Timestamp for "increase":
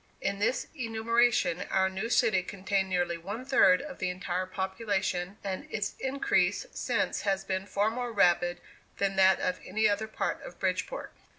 5.99-6.65